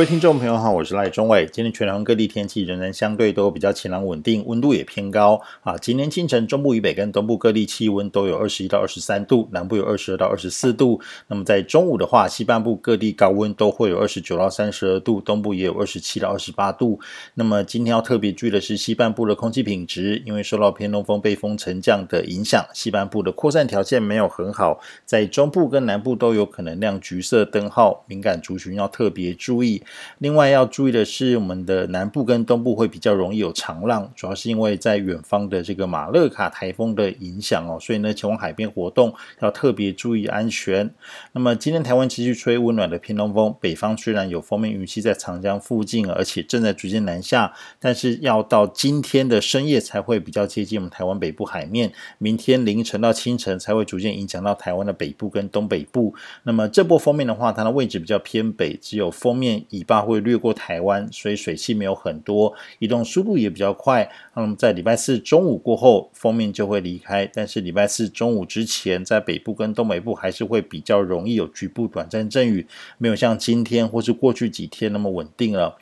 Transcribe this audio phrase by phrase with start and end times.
[0.00, 1.46] 各位听众朋友好，我是赖中伟。
[1.52, 5.76] 今天全台各地天气仍然相对都比较晴朗稳定，温度也偏高啊。
[5.76, 10.98] 今天清晨中部以北跟东部各地气温都有二十一到二十三度，南部有二十二到二十四度。
[11.26, 16.98] 那么在中午的话，西半部各地高温都会有二十九到三十二度，东部也有二十七到二十八度。
[17.34, 29.82] 那么今天要特别注意的是西半部的空气品质，因为受到偏东风背风沉降的影响，西半部的扩散条件没有很好，在中部跟南部都有可能亮橘色灯号，敏感族群要特别注意。
[30.18, 40.90] 另外要注意的是，我们的南部跟东部会比较容易有长浪，主要是因为在远方的这个马勒卡台风的影响哦，所以呢，前往海边活动要特别注意安全。
[41.32, 56.14] 那么今天台湾持续吹温暖的偏东风，北方虽然有锋面云系在长江附近，而且正在逐渐南下，但是要到今天的深夜才会比较接近我们台湾北部海面，明天凌晨到清晨才会逐渐影响到台湾的北部跟东北部。
[56.42, 64.10] 那么这波锋面的话，它的位置比较偏北，只有锋面以巴会掠过台湾，所以水汽没有很多，移动速度也比较快。
[64.34, 67.28] 那么在礼拜四中午过后，锋面就会离开。
[67.32, 72.66] 但是礼拜四中午之前，在北部跟东北部还是会比较容易有局部短暂阵雨，
[72.98, 75.76] 没有像今天或是过去几天那么稳定了。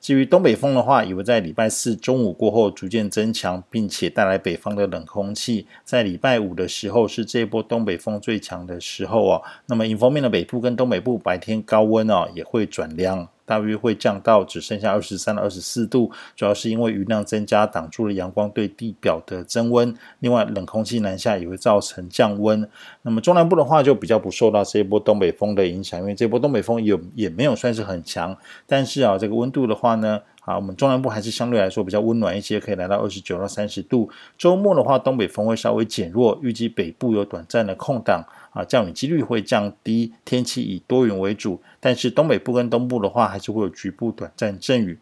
[0.00, 5.66] 至于东北风的话，也会在礼拜四中午过后逐渐增强，并且带来北方的冷空气。
[5.84, 9.42] 在礼拜五的时候，是这一波东北风最强的时候哦。
[9.66, 13.28] 那么迎风面的北部跟东北部白天高温哦，也会转凉。
[13.48, 19.94] 大约会降到只剩下二十三到二十四度，主要是因为雨量增加，挡住了阳光对地表的增温。
[20.18, 22.68] 另外，冷空气南下也会造成降温。
[23.00, 28.36] 那么中南部的话，就比较不受到这一波东北风的影响，因为这波东北风也也没有算是很强。
[28.66, 34.08] 但是啊，这个温度的话呢，啊，我们中南部还是相对来说比较温暖一些，可以来到二十九到三十度。
[34.38, 38.24] 周末的话，东北风会稍微减弱，预计北部有短暂的空档。
[38.54, 44.98] 啊，降雨几率会降低，天气以多云为主，但是东北部跟东部的话，还是会有局部短暂阵雨。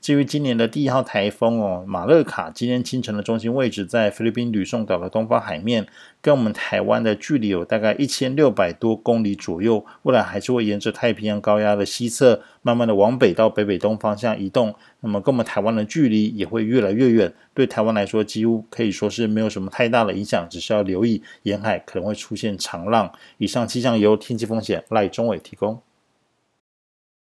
[0.00, 5.86] 至于今年的第一号台风哦，马勒卡，今天清晨的中心位置在菲律宾吕宋岛的东方海面，
[6.20, 9.84] 跟我们台湾的距离有大概一千六百多公里左右。
[10.02, 14.74] 未来还是会沿着太平洋高压的西侧，慢慢的往北到北北东方向移动。
[15.00, 17.32] 那么跟我们台湾的距离也会越来越远。
[17.54, 23.12] 对台湾来说，几乎可以说是没有什么太大的影响，只需要留意沿海可能会出现长浪。
[23.38, 25.80] 以上气象由天气风险赖中伟提供。